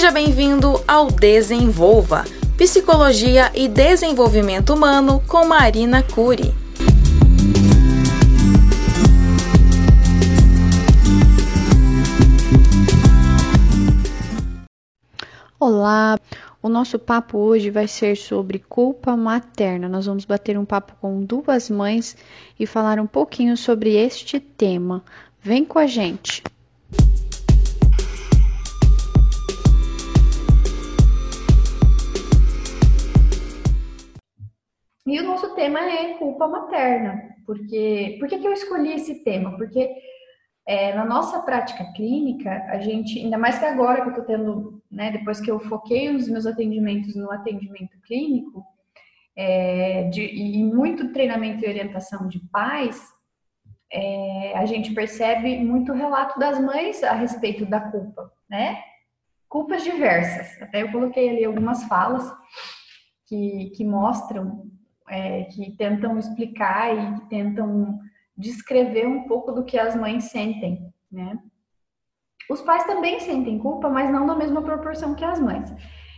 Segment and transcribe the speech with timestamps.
[0.00, 2.24] Seja bem-vindo ao Desenvolva,
[2.56, 6.54] Psicologia e Desenvolvimento Humano com Marina Cury.
[15.60, 16.18] Olá,
[16.62, 19.86] o nosso papo hoje vai ser sobre culpa materna.
[19.86, 22.16] Nós vamos bater um papo com duas mães
[22.58, 25.04] e falar um pouquinho sobre este tema.
[25.42, 26.42] Vem com a gente!
[35.06, 37.30] E o nosso tema é culpa materna.
[37.46, 39.56] Porque, por que, que eu escolhi esse tema?
[39.56, 39.90] Porque
[40.66, 44.82] é, na nossa prática clínica, a gente, ainda mais que agora que eu estou tendo,
[44.90, 48.64] né, depois que eu foquei os meus atendimentos no atendimento clínico,
[49.34, 53.02] é, de, e muito treinamento e orientação de pais,
[53.92, 58.80] é, a gente percebe muito relato das mães a respeito da culpa, né?
[59.48, 60.60] Culpas diversas.
[60.62, 62.32] Até eu coloquei ali algumas falas
[63.26, 64.70] que, que mostram,
[65.10, 67.98] é, que tentam explicar e tentam
[68.36, 71.38] descrever um pouco do que as mães sentem, né?
[72.48, 75.72] Os pais também sentem culpa, mas não na mesma proporção que as mães.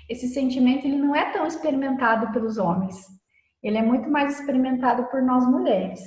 [0.08, 2.96] Esse sentimento ele não é tão experimentado pelos homens.
[3.62, 6.00] Ele é muito mais experimentado por nós mulheres.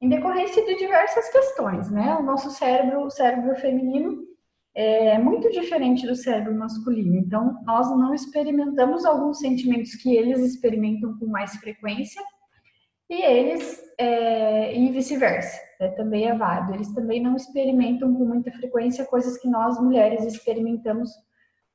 [0.00, 2.14] Em decorrência de diversas questões, né?
[2.16, 4.22] O nosso cérebro, o cérebro feminino,
[4.74, 7.16] é muito diferente do cérebro masculino.
[7.16, 12.22] Então, nós não experimentamos alguns sentimentos que eles experimentam com mais frequência
[13.08, 16.74] e eles, é, e vice-versa, né, também é válido.
[16.74, 21.10] Eles também não experimentam com muita frequência coisas que nós mulheres experimentamos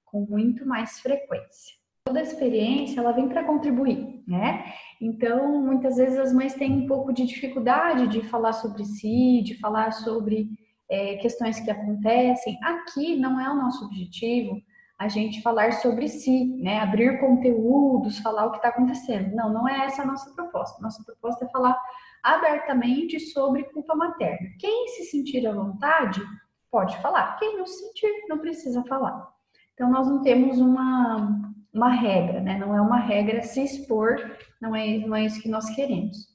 [0.04, 1.80] com muito mais frequência.
[2.06, 4.74] Toda experiência, ela vem para contribuir, né?
[5.00, 9.60] Então, muitas vezes as mães têm um pouco de dificuldade de falar sobre si, de
[9.60, 10.50] falar sobre
[10.90, 12.58] é, questões que acontecem.
[12.64, 14.62] Aqui não é o nosso objetivo
[14.98, 16.80] a gente falar sobre si, né?
[16.80, 19.34] Abrir conteúdos, falar o que está acontecendo.
[19.34, 20.82] Não, não é essa a nossa proposta.
[20.82, 21.80] Nossa proposta é falar
[22.22, 24.50] abertamente sobre culpa materna.
[24.60, 26.22] Quem se sentir à vontade
[26.70, 27.38] pode falar.
[27.40, 29.26] Quem não se sentir não precisa falar.
[29.74, 32.58] Então nós não temos uma, uma regra, né?
[32.58, 34.18] Não é uma regra se expor,
[34.62, 36.28] não é, não é isso que nós queremos.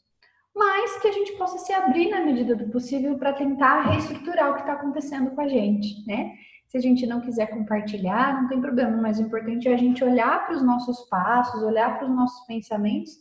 [0.55, 4.55] Mas que a gente possa se abrir na medida do possível para tentar reestruturar o
[4.55, 6.33] que está acontecendo com a gente, né?
[6.69, 10.03] Se a gente não quiser compartilhar, não tem problema, mas o importante é a gente
[10.05, 13.13] olhar para os nossos passos, olhar para os nossos pensamentos,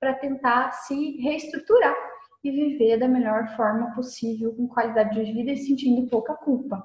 [0.00, 1.96] para tentar se reestruturar
[2.42, 6.82] e viver da melhor forma possível, com qualidade de vida e sentindo pouca culpa.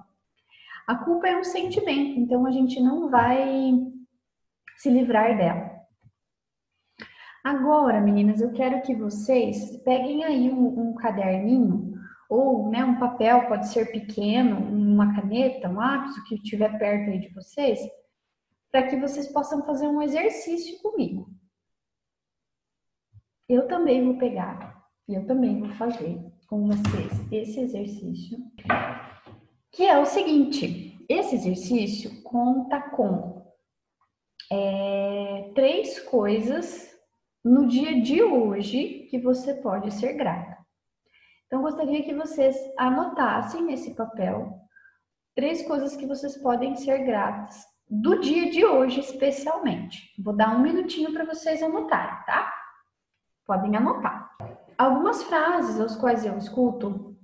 [0.87, 3.71] A culpa é um sentimento, então a gente não vai
[4.77, 5.72] se livrar dela.
[7.43, 11.93] Agora, meninas, eu quero que vocês peguem aí um, um caderninho
[12.29, 17.11] ou né, um papel, pode ser pequeno, uma caneta, um lápis, o que estiver perto
[17.11, 17.79] aí de vocês,
[18.71, 21.29] para que vocês possam fazer um exercício comigo.
[23.49, 28.37] Eu também vou pegar, eu também vou fazer com vocês esse exercício,
[29.69, 33.45] que é o seguinte: esse exercício conta com
[34.49, 36.92] é, três coisas
[37.43, 40.57] no dia de hoje que você pode ser grata.
[41.45, 44.59] Então, gostaria que vocês anotassem nesse papel
[45.35, 50.13] três coisas que vocês podem ser gratas do dia de hoje, especialmente.
[50.23, 52.51] Vou dar um minutinho para vocês anotarem, tá?
[53.45, 54.35] Podem anotar.
[54.77, 57.15] Algumas frases aos quais eu escuto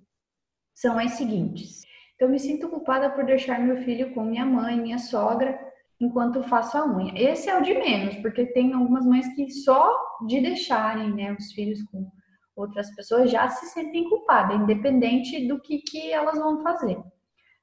[0.75, 1.81] são as seguintes:
[2.15, 5.59] Então, me sinto culpada por deixar meu filho com minha mãe, minha sogra,
[5.99, 7.13] enquanto faço a unha.
[7.15, 9.93] Esse é o de menos, porque tem algumas mães que só
[10.25, 12.09] de deixarem né, os filhos com
[12.55, 16.97] outras pessoas já se sentem culpadas, independente do que, que elas vão fazer.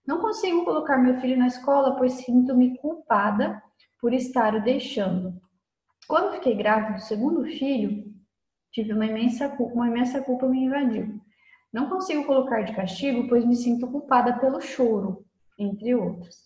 [0.07, 3.63] Não consigo colocar meu filho na escola, pois sinto-me culpada
[4.01, 5.41] por estar o deixando.
[6.07, 8.05] Quando fiquei grávida do segundo filho,
[8.71, 11.21] tive uma imensa culpa, uma imensa culpa me invadiu.
[11.73, 15.27] Não consigo colocar de castigo, pois me sinto culpada pelo choro,
[15.59, 16.46] entre outros.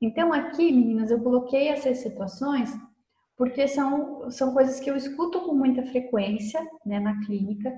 [0.00, 2.72] Então aqui, meninas, eu coloquei essas situações
[3.36, 7.72] porque são, são coisas que eu escuto com muita frequência né, na clínica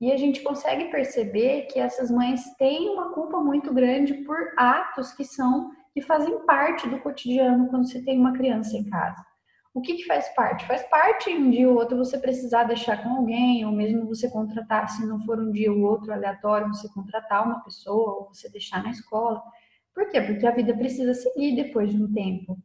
[0.00, 5.12] e a gente consegue perceber que essas mães têm uma culpa muito grande por atos
[5.12, 9.24] que são que fazem parte do cotidiano quando você tem uma criança em casa.
[9.74, 10.66] O que, que faz parte?
[10.66, 14.88] Faz parte um dia ou outro você precisar deixar com alguém, ou mesmo você contratar,
[14.88, 18.82] se não for um dia ou outro aleatório, você contratar uma pessoa, ou você deixar
[18.82, 19.42] na escola.
[19.98, 20.20] Por quê?
[20.20, 22.56] Porque a vida precisa seguir depois de um tempo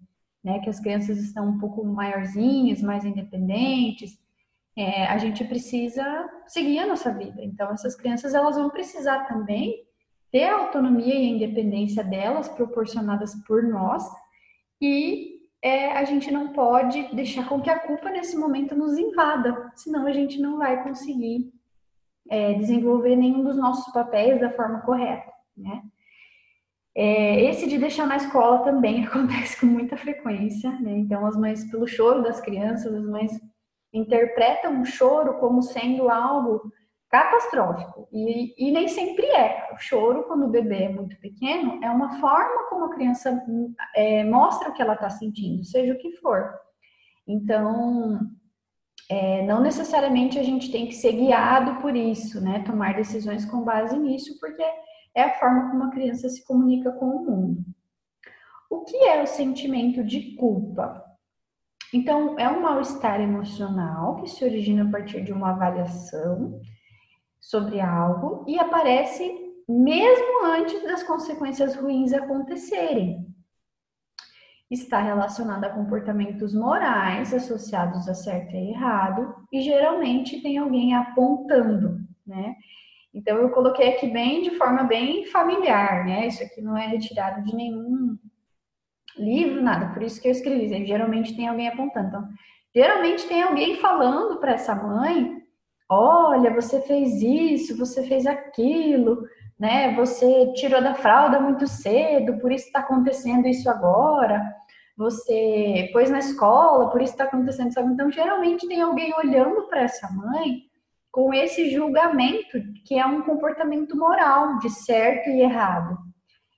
[0.44, 4.20] né, que as crianças estão um pouco maiorzinhas, mais independentes,
[4.78, 7.44] é, a gente precisa seguir a nossa vida.
[7.44, 9.84] Então, essas crianças elas vão precisar também
[10.32, 14.04] ter a autonomia e a independência delas proporcionadas por nós
[14.80, 19.72] e é, a gente não pode deixar com que a culpa nesse momento nos invada,
[19.76, 21.52] senão a gente não vai conseguir
[22.30, 25.82] é, desenvolver nenhum dos nossos papéis da forma correta, né?
[26.96, 30.92] É, esse de deixar na escola também acontece com muita frequência, né?
[30.92, 33.32] Então, as mães, pelo choro das crianças, as mães
[33.92, 36.72] interpretam o choro como sendo algo
[37.10, 38.08] catastrófico.
[38.12, 39.70] E, e, nem sempre é.
[39.72, 43.40] O choro, quando o bebê é muito pequeno, é uma forma como a criança
[43.96, 46.52] é, mostra o que ela está sentindo, seja o que for.
[47.28, 48.20] Então,
[49.08, 52.64] é, não necessariamente a gente tem que ser guiado por isso, né?
[52.66, 54.64] Tomar decisões com base nisso, porque
[55.16, 57.64] é a forma como a criança se comunica com o mundo.
[58.70, 61.04] O que é o sentimento de culpa?
[61.94, 66.60] Então, é um mal-estar emocional que se origina a partir de uma avaliação
[67.40, 73.28] sobre algo e aparece mesmo antes das consequências ruins acontecerem.
[74.72, 82.00] Está relacionada a comportamentos morais associados a certo e errado e geralmente tem alguém apontando,
[82.26, 82.56] né?
[83.14, 86.28] Então eu coloquei aqui bem de forma bem familiar, né?
[86.28, 88.18] Isso aqui não é retirado de nenhum
[89.18, 89.94] livro, nada.
[89.94, 90.86] Por isso que eu escrevi.
[90.86, 92.08] Geralmente tem alguém apontando.
[92.08, 92.28] Então,
[92.74, 95.42] geralmente tem alguém falando para essa mãe:
[95.88, 99.24] olha, você fez isso, você fez aquilo,
[99.60, 99.94] né?
[99.96, 104.42] Você tirou da fralda muito cedo, por isso está acontecendo isso agora.
[104.98, 107.80] Você pôs na escola, por isso está acontecendo isso.
[107.80, 110.64] Então, geralmente tem alguém olhando para essa mãe
[111.14, 115.96] com esse julgamento, que é um comportamento moral de certo e errado.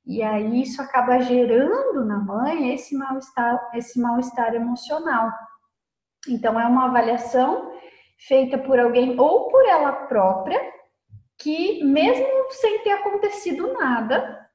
[0.06, 5.30] E aí isso acaba gerando na mãe esse mal-estar, esse mal-estar emocional.
[6.30, 7.74] Então é uma avaliação
[8.18, 10.62] feita por alguém ou por ela própria,
[11.38, 14.50] que mesmo sem ter acontecido nada,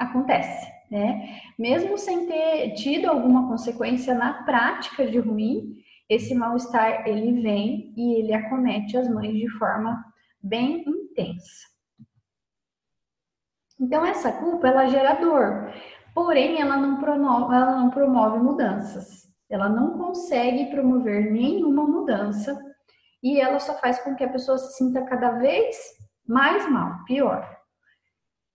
[0.00, 1.40] acontece, né?
[1.56, 5.76] Mesmo sem ter tido alguma consequência na prática de ruim,
[6.10, 10.04] esse mal-estar ele vem e ele acomete as mães de forma
[10.42, 11.70] bem intensa.
[13.78, 15.72] Então essa culpa ela gera dor,
[16.12, 19.30] porém ela não promove, ela não promove mudanças.
[19.48, 22.60] Ela não consegue promover nenhuma mudança
[23.22, 25.76] e ela só faz com que a pessoa se sinta cada vez
[26.26, 27.58] mais mal, pior.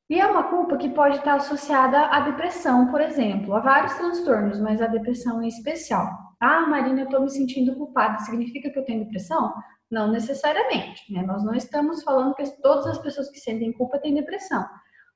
[0.10, 4.60] E é uma culpa que pode estar associada à depressão, por exemplo, a vários transtornos,
[4.60, 6.25] mas a depressão em especial.
[6.48, 8.20] Ah, Marina, eu estou me sentindo culpada.
[8.20, 9.52] Significa que eu tenho depressão?
[9.90, 11.12] Não necessariamente.
[11.12, 11.24] Né?
[11.24, 14.64] Nós não estamos falando que todas as pessoas que sentem culpa têm depressão.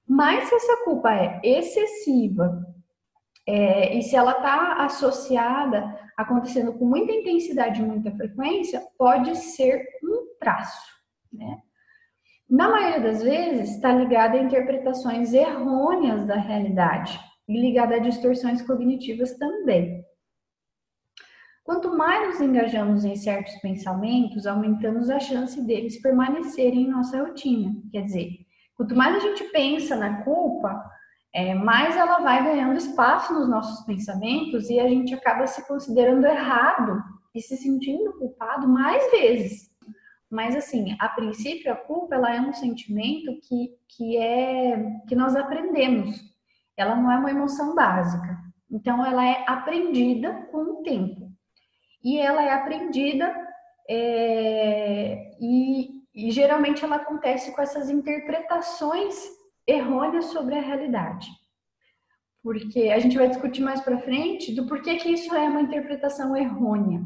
[0.07, 2.65] Mas se essa culpa é excessiva
[3.47, 9.85] é, e se ela está associada, acontecendo com muita intensidade e muita frequência, pode ser
[10.03, 10.81] um traço.
[11.31, 11.59] Né?
[12.49, 18.63] Na maioria das vezes, está ligada a interpretações errôneas da realidade e ligada a distorções
[18.63, 20.08] cognitivas também.
[21.69, 27.71] Quanto mais nos engajamos em certos pensamentos, aumentamos a chance deles permanecerem em nossa rotina.
[27.91, 28.27] Quer dizer,
[28.75, 30.83] quanto mais a gente pensa na culpa,
[31.31, 36.25] é, mais ela vai ganhando espaço nos nossos pensamentos e a gente acaba se considerando
[36.25, 37.03] errado
[37.35, 39.69] e se sentindo culpado mais vezes.
[40.27, 45.35] Mas assim, a princípio a culpa ela é um sentimento que, que é que nós
[45.35, 46.19] aprendemos.
[46.75, 48.39] Ela não é uma emoção básica.
[48.71, 51.28] Então ela é aprendida com o tempo
[52.03, 53.33] e ela é aprendida
[53.89, 59.15] é, e, e geralmente ela acontece com essas interpretações
[59.65, 61.27] errôneas sobre a realidade.
[62.41, 66.35] Porque a gente vai discutir mais para frente do porquê que isso é uma interpretação
[66.35, 67.01] errônea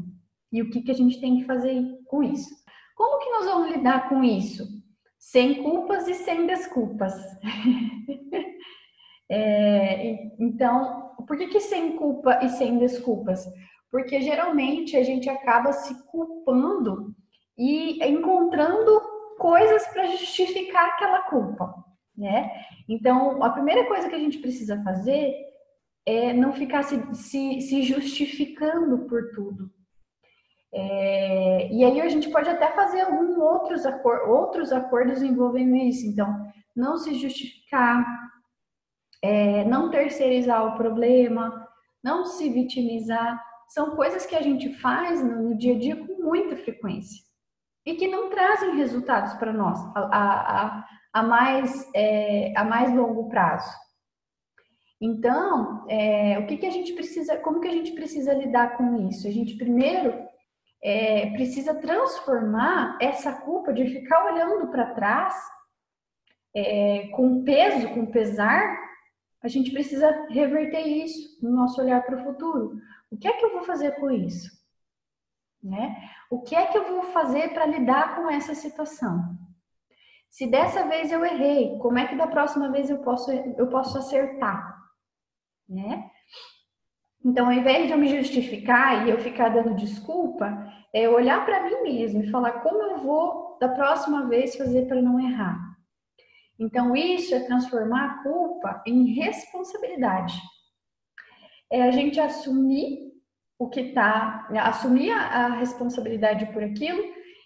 [0.52, 2.54] e o que, que a gente tem que fazer com isso.
[2.94, 4.64] Como que nós vamos lidar com isso?
[5.18, 7.14] Sem culpas e sem desculpas.
[9.28, 13.44] é, então, por que, que sem culpa e sem desculpas?
[13.94, 17.14] Porque geralmente a gente acaba se culpando
[17.56, 19.00] e encontrando
[19.38, 21.72] coisas para justificar aquela culpa,
[22.18, 22.50] né?
[22.88, 25.32] Então, a primeira coisa que a gente precisa fazer
[26.04, 29.70] é não ficar se, se, se justificando por tudo.
[30.74, 36.04] É, e aí a gente pode até fazer alguns outros, acor outros acordos envolvendo isso.
[36.04, 38.04] Então, não se justificar,
[39.22, 41.64] é, não terceirizar o problema,
[42.02, 46.56] não se vitimizar, são coisas que a gente faz no dia a dia com muita
[46.56, 47.22] frequência
[47.86, 53.28] e que não trazem resultados para nós a, a, a, mais, é, a mais longo
[53.28, 53.70] prazo.
[55.00, 59.08] Então, é, o que, que a gente precisa, como que a gente precisa lidar com
[59.08, 59.26] isso?
[59.26, 60.14] A gente primeiro
[60.82, 65.34] é, precisa transformar essa culpa de ficar olhando para trás
[66.54, 68.84] é, com peso, com pesar,
[69.42, 72.78] a gente precisa reverter isso no nosso olhar para o futuro.
[73.10, 74.50] O que é que eu vou fazer com isso?
[75.62, 75.96] Né?
[76.30, 79.38] O que é que eu vou fazer para lidar com essa situação?
[80.28, 83.96] Se dessa vez eu errei, como é que da próxima vez eu posso, eu posso
[83.96, 84.76] acertar?
[85.68, 86.10] Né?
[87.24, 91.62] Então, ao invés de eu me justificar e eu ficar dando desculpa, é olhar para
[91.62, 95.58] mim mesmo e falar como eu vou da próxima vez fazer para não errar.
[96.58, 100.38] Então, isso é transformar a culpa em responsabilidade.
[101.74, 103.12] É a gente assumir
[103.58, 107.02] o que tá, assumir a, a responsabilidade por aquilo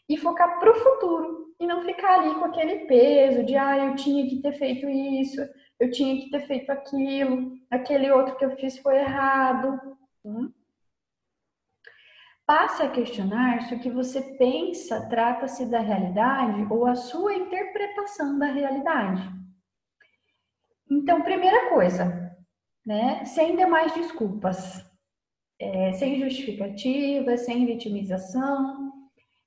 [0.06, 3.94] e focar para o futuro e não ficar ali com aquele peso de ah, eu
[3.94, 5.40] tinha que ter feito isso,
[5.80, 9.80] eu tinha que ter feito aquilo, aquele outro que eu fiz foi errado.
[10.22, 10.52] Hum?
[12.44, 18.38] Passe a questionar se o que você pensa trata-se da realidade ou a sua interpretação
[18.38, 19.26] da realidade.
[20.90, 22.27] Então, primeira coisa,
[22.88, 23.22] né?
[23.26, 24.82] Sem demais desculpas,
[25.60, 28.90] é, sem justificativa, sem vitimização,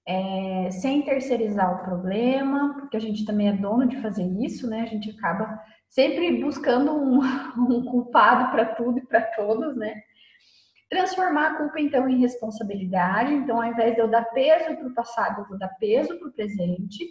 [0.08, 4.82] é, sem terceirizar o problema, porque a gente também é dono de fazer isso, né?
[4.82, 7.20] A gente acaba sempre buscando um,
[7.58, 10.04] um culpado para tudo e para todos, né?
[10.88, 13.34] Transformar a culpa, então, em responsabilidade.
[13.34, 16.28] Então, ao invés de eu dar peso para o passado, eu vou dar peso para
[16.28, 17.10] o presente.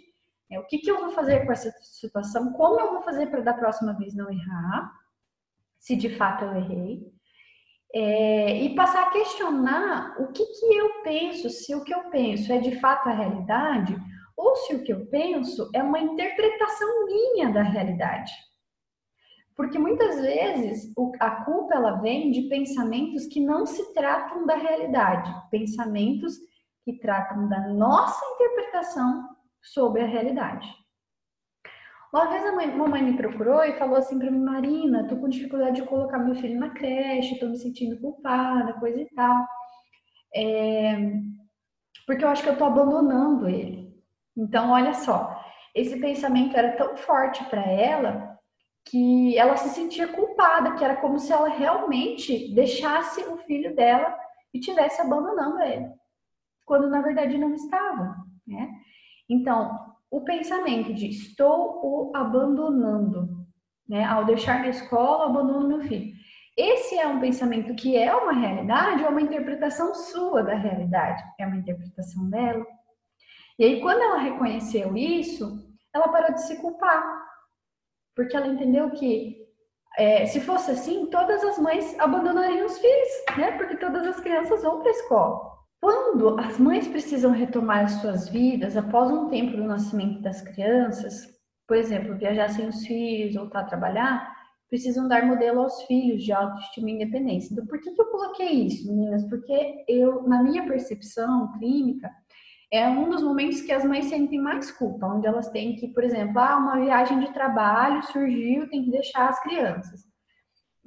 [0.49, 2.53] É, o que, que eu vou fazer com essa situação?
[2.53, 5.00] Como eu vou fazer para da próxima vez não errar?
[5.81, 7.01] Se de fato eu errei.
[7.93, 12.53] É, e passar a questionar o que, que eu penso, se o que eu penso
[12.53, 13.93] é de fato a realidade,
[14.37, 18.31] ou se o que eu penso é uma interpretação minha da realidade.
[19.57, 25.29] Porque muitas vezes a culpa ela vem de pensamentos que não se tratam da realidade,
[25.49, 26.37] pensamentos
[26.83, 29.29] que tratam da nossa interpretação
[29.61, 30.80] sobre a realidade.
[32.13, 35.29] Uma vez a mãe, mamãe me procurou e falou assim para mim, Marina, tô com
[35.29, 39.47] dificuldade de colocar meu filho na creche, tô me sentindo culpada, coisa e tal.
[40.35, 41.13] É...
[42.05, 43.95] Porque eu acho que eu tô abandonando ele.
[44.35, 45.41] Então, olha só,
[45.73, 48.37] esse pensamento era tão forte para ela
[48.85, 54.17] que ela se sentia culpada, que era como se ela realmente deixasse o filho dela
[54.53, 55.89] e tivesse abandonando ele,
[56.65, 58.69] quando na verdade não estava, né?
[59.29, 63.47] Então, o pensamento de estou o abandonando,
[63.87, 64.03] né?
[64.03, 66.13] Ao deixar minha escola, abandono meu filho.
[66.57, 71.23] Esse é um pensamento que é uma realidade ou é uma interpretação sua da realidade?
[71.39, 72.65] É uma interpretação dela.
[73.57, 77.21] E aí, quando ela reconheceu isso, ela parou de se culpar
[78.15, 79.37] porque ela entendeu que
[79.97, 83.51] é, se fosse assim, todas as mães abandonariam os filhos, né?
[83.53, 85.50] Porque todas as crianças vão para a escola.
[85.81, 91.27] Quando as mães precisam retomar as suas vidas após um tempo do nascimento das crianças,
[91.67, 94.31] por exemplo, viajar sem os filhos, voltar a trabalhar,
[94.69, 97.51] precisam dar modelo aos filhos de autoestima e independência.
[97.51, 99.27] Então, por que, que eu coloquei isso, meninas?
[99.27, 102.11] Porque eu, na minha percepção clínica,
[102.71, 106.03] é um dos momentos que as mães sentem mais culpa, onde elas têm que, por
[106.03, 110.10] exemplo, ah, uma viagem de trabalho surgiu, tem que deixar as crianças.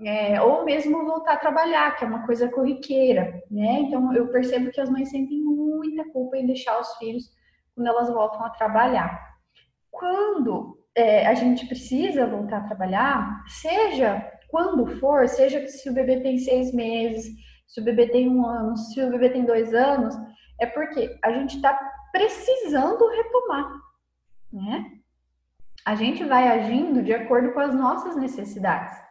[0.03, 3.81] É, ou mesmo voltar a trabalhar, que é uma coisa corriqueira, né?
[3.81, 7.31] Então eu percebo que as mães sentem muita culpa em deixar os filhos
[7.75, 9.21] quando elas voltam a trabalhar.
[9.93, 16.21] Quando é, a gente precisa voltar a trabalhar, seja quando for, seja se o bebê
[16.21, 17.27] tem seis meses,
[17.67, 20.15] se o bebê tem um ano, se o bebê tem dois anos,
[20.61, 21.77] é porque a gente está
[22.13, 23.69] precisando retomar,
[24.53, 24.93] né?
[25.85, 29.04] A gente vai agindo de acordo com as nossas necessidades.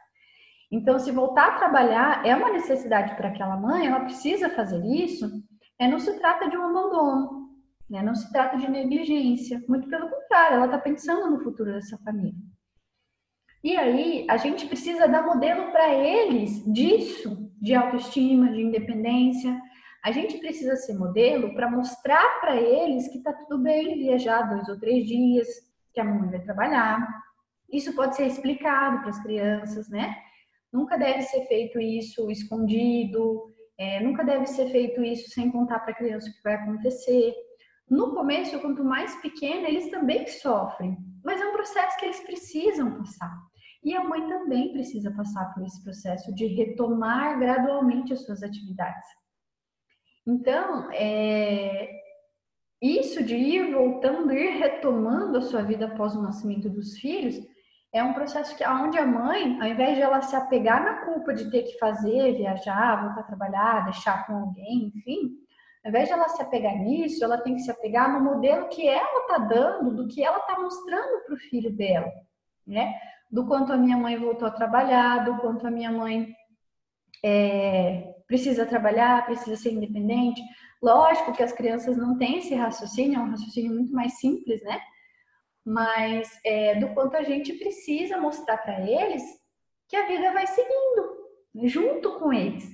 [0.74, 5.30] Então, se voltar a trabalhar é uma necessidade para aquela mãe, ela precisa fazer isso,
[5.78, 7.52] é, não se trata de um abandono,
[7.88, 8.02] né?
[8.02, 12.34] não se trata de negligência, muito pelo contrário, ela está pensando no futuro dessa família.
[13.64, 19.62] E aí, a gente precisa dar modelo para eles disso, de autoestima, de independência,
[20.04, 24.68] a gente precisa ser modelo para mostrar para eles que está tudo bem viajar dois
[24.68, 25.48] ou três dias,
[25.94, 27.08] que a mamãe vai trabalhar.
[27.72, 30.23] Isso pode ser explicado para as crianças, né?
[30.74, 35.92] Nunca deve ser feito isso escondido, é, nunca deve ser feito isso sem contar para
[35.92, 37.34] a criança o que vai acontecer.
[37.88, 42.98] No começo, quanto mais pequena, eles também sofrem, mas é um processo que eles precisam
[42.98, 43.32] passar.
[43.84, 49.08] E a mãe também precisa passar por esse processo de retomar gradualmente as suas atividades.
[50.26, 51.90] Então, é,
[52.82, 57.36] isso de ir voltando, ir retomando a sua vida após o nascimento dos filhos,
[57.94, 61.34] é um processo que onde a mãe, ao invés de ela se apegar na culpa
[61.34, 65.38] de ter que fazer, viajar, voltar a trabalhar, deixar com alguém, enfim,
[65.86, 68.88] ao invés de ela se apegar nisso, ela tem que se apegar no modelo que
[68.88, 72.12] ela está dando, do que ela está mostrando para o filho dela,
[72.66, 72.94] né?
[73.30, 76.34] do quanto a minha mãe voltou a trabalhar, do quanto a minha mãe
[77.24, 80.42] é, precisa trabalhar, precisa ser independente.
[80.82, 84.80] Lógico que as crianças não têm esse raciocínio, é um raciocínio muito mais simples, né?
[85.66, 89.24] Mas é, do quanto a gente precisa mostrar para eles
[89.88, 91.24] que a vida vai seguindo
[91.66, 92.68] junto com eles.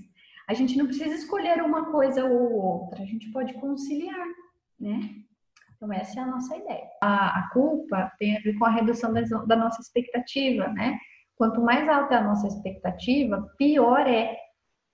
[0.48, 4.26] A gente não precisa escolher uma coisa ou outra, a gente pode conciliar,
[4.80, 5.00] né?
[5.76, 6.88] Então, essa é a nossa ideia.
[7.02, 10.98] A, a culpa tem a ver com a redução da, da nossa expectativa, né?
[11.36, 14.38] Quanto mais alta é a nossa expectativa, pior é.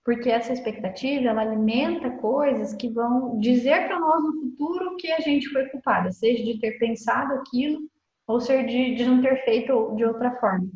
[0.06, 5.20] Porque essa expectativa, ela alimenta coisas que vão dizer para nós no futuro que a
[5.20, 7.80] gente foi culpada, seja de ter pensado aquilo
[8.28, 10.70] ou ser de, de não ter feito de outra forma.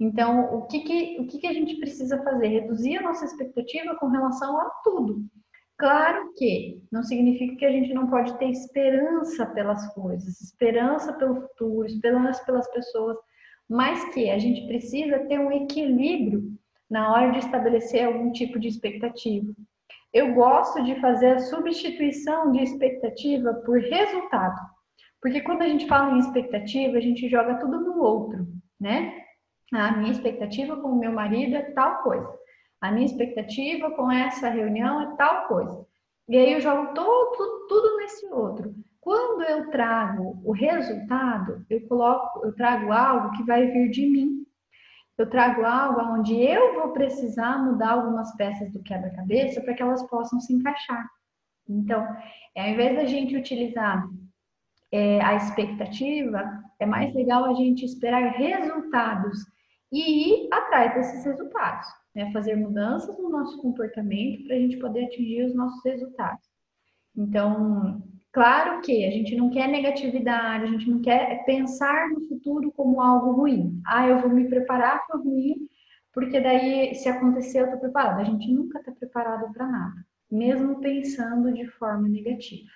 [0.00, 2.48] Então, o que, que, o que, que a gente precisa fazer?
[2.48, 5.24] Reduzir a nossa expectativa com relação a tudo.
[5.78, 11.42] Claro que não significa que a gente não pode ter esperança pelas coisas, esperança pelo
[11.42, 13.16] futuro, esperança pelas pessoas,
[13.68, 16.56] mas que a gente precisa ter um equilíbrio
[16.94, 19.52] na hora de estabelecer algum tipo de expectativa.
[20.12, 24.60] Eu gosto de fazer a substituição de expectativa por resultado,
[25.20, 28.46] porque quando a gente fala em expectativa, a gente joga tudo no outro,
[28.80, 29.12] né?
[29.72, 32.32] A minha expectativa com o meu marido é tal coisa.
[32.80, 35.84] A minha expectativa com essa reunião é tal coisa.
[36.28, 38.72] E aí eu jogo todo, tudo nesse outro.
[39.00, 44.43] Quando eu trago o resultado, eu coloco, eu trago algo que vai vir de mim.
[45.16, 50.02] Eu trago algo onde eu vou precisar mudar algumas peças do quebra-cabeça para que elas
[50.08, 51.06] possam se encaixar.
[51.68, 52.06] Então,
[52.56, 54.06] ao invés da gente utilizar
[54.92, 59.38] é, a expectativa, é mais legal a gente esperar resultados
[59.92, 62.32] e ir atrás desses resultados, né?
[62.32, 66.44] fazer mudanças no nosso comportamento para a gente poder atingir os nossos resultados.
[67.16, 68.02] Então,
[68.34, 73.00] claro que a gente não quer negatividade, a gente não quer pensar no futuro como
[73.00, 73.80] algo ruim.
[73.86, 75.68] Ah, eu vou me preparar para o ruim,
[76.12, 78.22] porque daí, se acontecer, eu estou preparada.
[78.22, 82.68] A gente nunca está preparado para nada, mesmo pensando de forma negativa,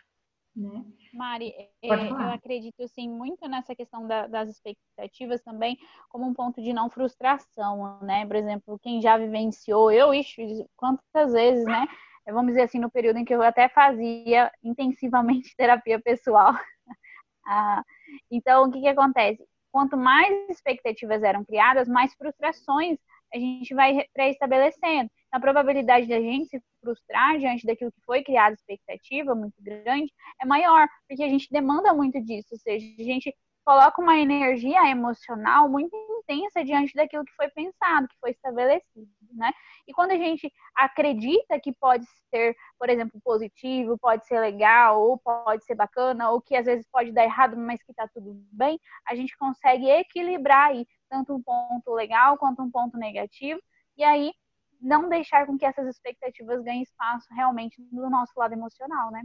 [0.56, 0.84] né?
[1.12, 6.62] Mari, é, eu acredito assim muito nessa questão da, das expectativas também como um ponto
[6.62, 8.26] de não frustração, né?
[8.26, 11.86] Por exemplo, quem já vivenciou, eu ixi, quantas vezes, né?
[12.32, 16.52] Vamos dizer assim, no período em que eu até fazia intensivamente terapia pessoal.
[17.46, 17.82] ah,
[18.30, 19.44] então, o que, que acontece?
[19.70, 22.98] Quanto mais expectativas eram criadas, mais frustrações
[23.32, 28.54] a gente vai pré-estabelecendo a probabilidade da gente se frustrar diante daquilo que foi criado
[28.54, 33.34] expectativa muito grande é maior, porque a gente demanda muito disso, ou seja, a gente
[33.68, 39.52] coloca uma energia emocional muito intensa diante daquilo que foi pensado, que foi estabelecido, né?
[39.86, 45.18] E quando a gente acredita que pode ser, por exemplo, positivo, pode ser legal, ou
[45.18, 48.80] pode ser bacana, ou que às vezes pode dar errado, mas que tá tudo bem,
[49.06, 53.60] a gente consegue equilibrar aí tanto um ponto legal quanto um ponto negativo,
[53.98, 54.32] e aí
[54.80, 59.22] não deixar com que essas expectativas ganhem espaço realmente no nosso lado emocional, né?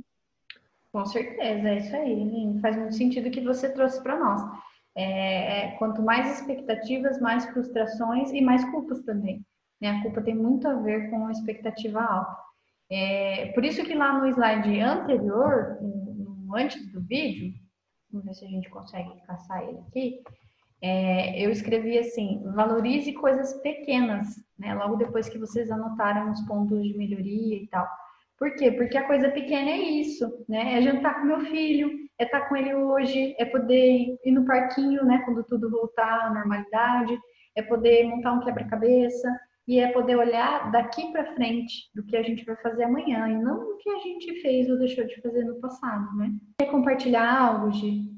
[0.93, 2.59] Com certeza, é isso aí.
[2.61, 4.41] Faz muito sentido o que você trouxe para nós.
[4.95, 9.43] É, é, quanto mais expectativas, mais frustrações e mais culpas também.
[9.81, 9.89] Né?
[9.89, 12.37] A culpa tem muito a ver com a expectativa alta.
[12.91, 15.79] É, por isso que lá no slide anterior,
[16.53, 17.53] antes do vídeo,
[18.11, 20.21] vamos ver se a gente consegue caçar ele aqui,
[20.79, 24.27] é, eu escrevi assim: valorize coisas pequenas,
[24.59, 24.75] né?
[24.75, 27.87] Logo depois que vocês anotaram os pontos de melhoria e tal.
[28.43, 28.69] Por quê?
[28.73, 30.77] Porque a coisa pequena é isso, né?
[30.77, 35.05] É jantar com meu filho, é estar com ele hoje, é poder ir no parquinho,
[35.05, 35.21] né?
[35.23, 37.17] Quando tudo voltar à normalidade,
[37.55, 39.29] é poder montar um quebra-cabeça
[39.65, 43.35] e é poder olhar daqui para frente do que a gente vai fazer amanhã e
[43.41, 46.29] não do que a gente fez ou deixou de fazer no passado, né?
[46.59, 48.11] Quer compartilhar algo, Gi?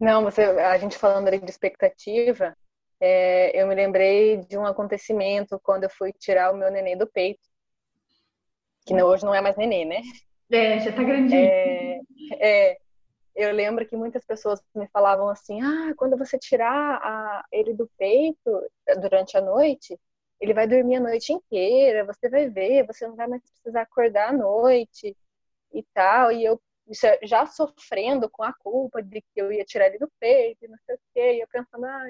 [0.00, 2.52] Não, você, a gente falando ali de expectativa,
[2.98, 7.06] é, eu me lembrei de um acontecimento quando eu fui tirar o meu neném do
[7.06, 7.45] peito,
[8.86, 10.00] que não, hoje não é mais neném, né?
[10.50, 11.44] É, já tá grandinho.
[11.44, 12.00] É,
[12.38, 12.78] é,
[13.34, 17.90] eu lembro que muitas pessoas me falavam assim, ah, quando você tirar a, ele do
[17.98, 18.50] peito
[19.00, 19.98] durante a noite,
[20.40, 24.28] ele vai dormir a noite inteira, você vai ver, você não vai mais precisar acordar
[24.28, 25.16] à noite
[25.74, 26.30] e tal.
[26.30, 26.60] E eu
[27.24, 30.78] já sofrendo com a culpa de que eu ia tirar ele do peito e não
[30.86, 32.04] sei o quê, e eu pensando, ah,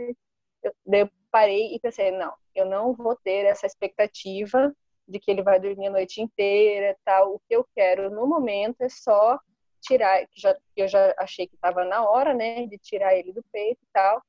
[0.63, 4.75] eu, eu parei e pensei, não, eu não vou ter essa expectativa
[5.09, 7.35] de que ele vai dormir a noite inteira, tal.
[7.35, 9.39] O que eu quero no momento é só
[9.81, 13.43] tirar, que já, eu já achei que estava na hora, né, de tirar ele do
[13.53, 14.23] peito e tal.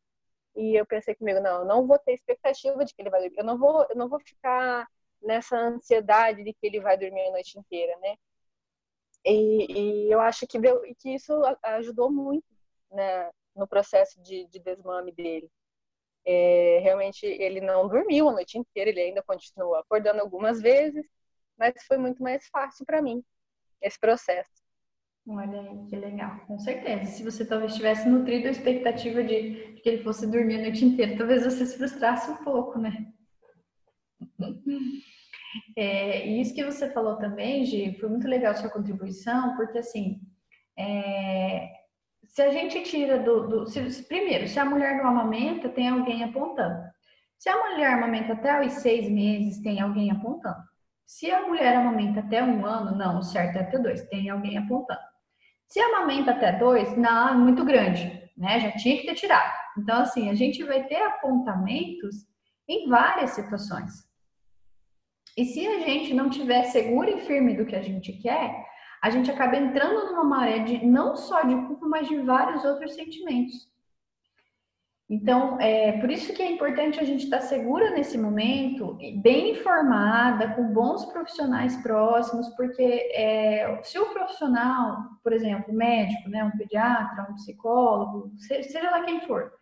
[0.56, 3.38] E eu pensei comigo, não, eu não vou ter expectativa de que ele vai dormir.
[3.38, 4.88] Eu não vou, eu não vou ficar
[5.22, 8.16] nessa ansiedade de que ele vai dormir a noite inteira, né?
[9.26, 12.46] E, e eu acho que, deu, que isso ajudou muito
[12.92, 15.50] né, no processo de, de desmame dele.
[16.30, 21.06] É, realmente ele não dormiu a noite inteira, ele ainda continuou acordando algumas vezes,
[21.58, 23.24] mas foi muito mais fácil para mim
[23.82, 24.52] esse processo.
[25.26, 27.06] Olha aí, que legal, com certeza.
[27.06, 31.18] Se você talvez tivesse nutrido a expectativa de, que ele fosse dormir a noite inteira,
[31.18, 33.13] talvez você se frustrasse um pouco, né?
[35.76, 40.22] É, e isso que você falou também, Gi, foi muito legal sua contribuição, porque assim,
[40.78, 41.72] é,
[42.25, 43.47] se a gente tira do.
[43.47, 46.82] do se, primeiro, se a mulher não amamenta, tem alguém apontando.
[47.38, 50.58] Se a mulher amamenta até os seis meses, tem alguém apontando.
[51.06, 54.58] Se a mulher amamenta até um ano, não, o certo é até dois, tem alguém
[54.58, 54.99] apontando.
[55.67, 58.60] Se amamenta até dois, não, é muito grande, né?
[58.60, 59.53] Já tinha que ter tirado.
[59.77, 62.25] Então, assim, a gente vai ter apontamentos
[62.67, 64.08] em várias situações.
[65.38, 68.65] E se a gente não tiver seguro e firme do que a gente quer,
[69.08, 72.93] a gente acaba entrando numa maré de não só de culpa, mas de vários outros
[72.93, 73.72] sentimentos.
[75.10, 80.50] Então, é por isso que é importante a gente estar segura nesse momento, bem informada,
[80.50, 87.28] com bons profissionais próximos, porque é, se o profissional, por exemplo, médico, né, um pediatra,
[87.30, 89.54] um psicólogo, seja lá quem for,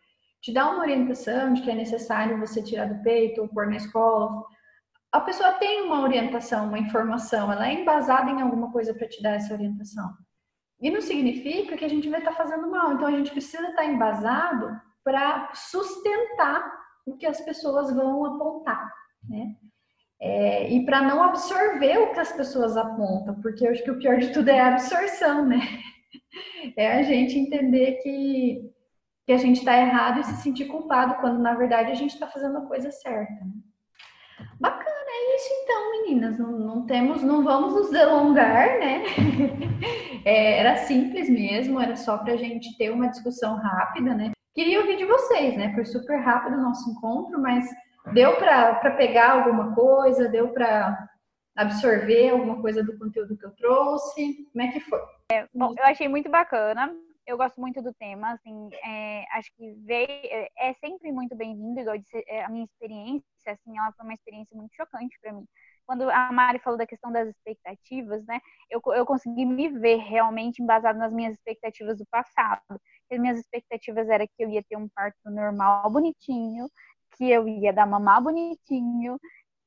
[0.41, 3.75] te dá uma orientação de que é necessário você tirar do peito ou pôr na
[3.75, 4.43] escola,
[5.11, 9.21] a pessoa tem uma orientação, uma informação, ela é embasada em alguma coisa para te
[9.21, 10.09] dar essa orientação.
[10.81, 12.93] E não significa que a gente vai estar tá fazendo mal.
[12.93, 16.69] Então a gente precisa estar tá embasado para sustentar
[17.05, 18.91] o que as pessoas vão apontar,
[19.29, 19.55] né?
[20.19, 23.99] É, e para não absorver o que as pessoas apontam, porque eu acho que o
[23.99, 25.59] pior de tudo é a absorção, né?
[26.75, 28.73] É a gente entender que,
[29.25, 32.27] que a gente está errado e se sentir culpado, quando na verdade a gente está
[32.27, 33.33] fazendo a coisa certa.
[33.33, 33.51] Né?
[34.59, 36.37] Bacana, é isso então, meninas.
[36.37, 39.03] Não, não temos, não vamos nos delongar, né?
[40.27, 44.31] É, era simples mesmo, era só para a gente ter uma discussão rápida, né?
[44.55, 45.71] Queria ouvir de vocês, né?
[45.75, 47.69] Foi super rápido o nosso encontro, mas
[48.11, 50.97] deu para pegar alguma coisa, deu para
[51.55, 54.47] absorver alguma coisa do conteúdo que eu trouxe?
[54.51, 54.99] Como é que foi?
[55.31, 56.91] É, bom, eu achei muito bacana
[57.27, 61.79] eu gosto muito do tema, assim, é, acho que veio, é, é sempre muito bem-vindo,
[61.79, 65.45] igual disse, é, a minha experiência, assim, ela foi uma experiência muito chocante para mim.
[65.87, 70.61] Quando a Mari falou da questão das expectativas, né, eu, eu consegui me ver realmente
[70.61, 72.61] embasado nas minhas expectativas do passado.
[73.11, 76.69] As minhas expectativas era que eu ia ter um parto normal, bonitinho,
[77.17, 79.19] que eu ia dar mamar bonitinho,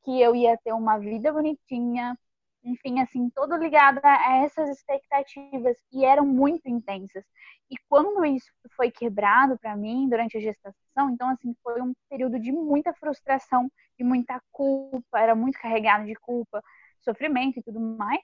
[0.04, 2.16] que eu ia ter uma vida bonitinha,
[2.64, 7.24] enfim, assim, todo ligado a essas expectativas e eram muito intensas.
[7.70, 12.38] E quando isso foi quebrado para mim durante a gestação, então assim, foi um período
[12.38, 16.62] de muita frustração, de muita culpa, era muito carregado de culpa,
[17.00, 18.20] sofrimento e tudo mais.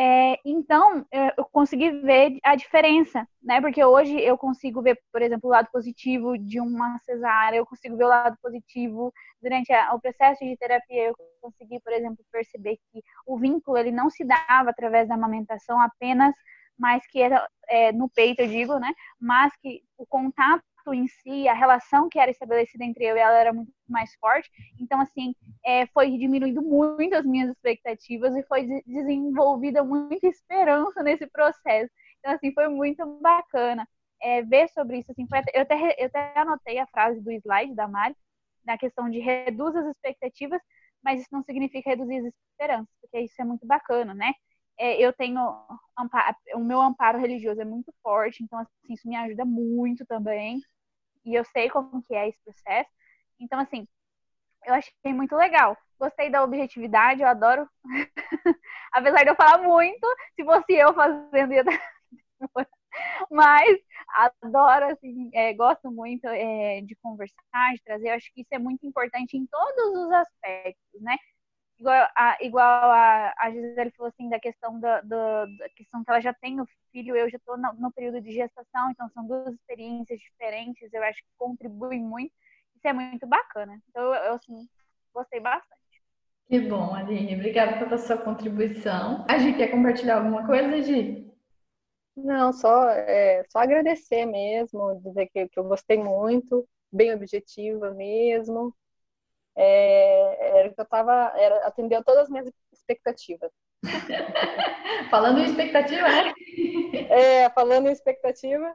[0.00, 1.04] É, então,
[1.36, 3.60] eu consegui ver a diferença, né?
[3.60, 7.96] Porque hoje eu consigo ver, por exemplo, o lado positivo de uma cesárea, eu consigo
[7.96, 12.76] ver o lado positivo durante a, o processo de terapia, eu consegui, por exemplo, perceber
[12.92, 16.32] que o vínculo ele não se dava através da amamentação apenas,
[16.78, 18.92] mas que era é, no peito, eu digo, né?
[19.20, 20.62] Mas que o contato
[20.94, 24.50] em si, a relação que era estabelecida entre eu e ela era muito mais forte.
[24.80, 31.26] Então, assim, é, foi diminuindo muito as minhas expectativas e foi desenvolvida muita esperança nesse
[31.26, 31.90] processo.
[32.18, 33.88] Então, assim, foi muito bacana
[34.22, 35.12] é, ver sobre isso.
[35.12, 38.16] Assim, eu, até, eu até anotei a frase do slide da Mari,
[38.64, 40.60] na questão de reduz as expectativas,
[41.02, 44.32] mas isso não significa reduzir as esperanças, porque isso é muito bacana, né?
[44.78, 45.40] É, eu tenho
[46.54, 50.60] o meu amparo religioso é muito forte, então assim, isso me ajuda muito também
[51.24, 52.90] e eu sei como que é esse processo.
[53.40, 53.86] Então, assim,
[54.66, 55.76] eu achei muito legal.
[55.98, 57.68] Gostei da objetividade, eu adoro.
[58.92, 61.80] Apesar de eu falar muito, se fosse eu fazendo, ia dar...
[63.30, 63.78] Mas
[64.42, 68.08] adoro, assim, é, gosto muito é, de conversar, de trazer.
[68.08, 70.12] Eu acho que isso é muito importante em todos os
[72.18, 76.20] a, igual a, a Gisele falou assim da questão da, da, da questão que ela
[76.20, 79.54] já tem o filho, eu já estou no, no, período de gestação, então são duas
[79.54, 82.32] experiências diferentes, eu acho que contribui muito,
[82.74, 83.80] isso é muito bacana.
[83.88, 84.68] Então eu, eu assim,
[85.14, 85.78] gostei bastante.
[86.48, 89.24] Que bom, Aline, obrigada pela sua contribuição.
[89.28, 91.32] A Gi quer compartilhar alguma coisa, Gi?
[92.16, 98.74] Não, só, é, só agradecer mesmo, dizer que, que eu gostei muito, bem objetiva mesmo,
[99.58, 103.50] é, era que eu estava, era atendeu todas as minhas expectativas.
[105.10, 106.32] falando em expectativa, né?
[107.10, 108.72] É, falando em expectativa.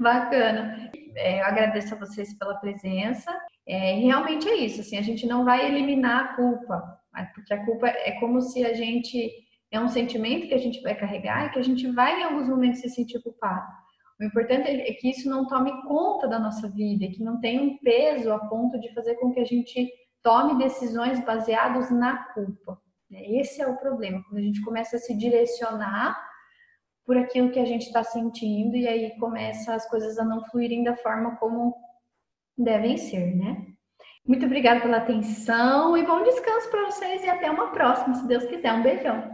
[0.00, 0.90] Bacana.
[1.14, 3.30] É, eu agradeço a vocês pela presença.
[3.66, 7.00] É, realmente é isso, assim, a gente não vai eliminar a culpa,
[7.34, 9.30] porque a culpa é como se a gente
[9.70, 12.48] é um sentimento que a gente vai carregar e que a gente vai em alguns
[12.48, 13.66] momentos se sentir culpado.
[14.18, 17.78] O importante é que isso não tome conta da nossa vida, que não tenha um
[17.78, 19.88] peso a ponto de fazer com que a gente
[20.22, 22.80] tome decisões baseadas na culpa.
[23.10, 26.16] Esse é o problema, quando a gente começa a se direcionar
[27.06, 30.84] por aquilo que a gente está sentindo e aí começa as coisas a não fluírem
[30.84, 31.74] da forma como
[32.56, 33.66] devem ser, né?
[34.26, 38.44] Muito obrigada pela atenção e bom descanso para vocês e até uma próxima, se Deus
[38.44, 38.74] quiser.
[38.74, 39.32] Um beijão.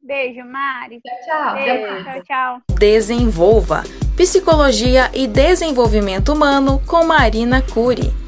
[0.00, 1.00] Beijo, Mari.
[1.00, 1.54] Tchau, tchau.
[1.54, 2.60] Beijo, tchau, tchau.
[2.78, 3.82] Desenvolva
[4.16, 8.25] Psicologia e Desenvolvimento Humano com Marina Cury.